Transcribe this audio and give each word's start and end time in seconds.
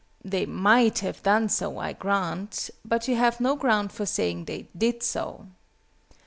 They 0.25 0.47
might 0.47 0.97
have 1.05 1.21
done 1.21 1.47
so, 1.49 1.77
I 1.77 1.93
grant; 1.93 2.71
but 2.83 3.07
you 3.07 3.17
have 3.17 3.39
no 3.39 3.55
ground 3.55 3.91
for 3.91 4.07
saying 4.07 4.45
they 4.45 4.67
did 4.75 5.03
so. 5.03 5.45